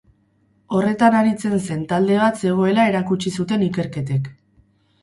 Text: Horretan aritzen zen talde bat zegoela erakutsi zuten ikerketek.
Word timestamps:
Horretan 0.77 1.17
aritzen 1.19 1.53
zen 1.67 1.83
talde 1.93 2.17
bat 2.25 2.41
zegoela 2.45 2.87
erakutsi 2.95 3.37
zuten 3.41 3.69
ikerketek. 3.71 4.37